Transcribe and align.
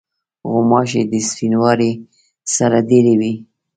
غوماشې 0.49 1.01
د 1.11 1.13
سپینواري 1.29 1.91
سره 2.55 2.77
ډېری 2.89 3.13
وي. 3.19 3.33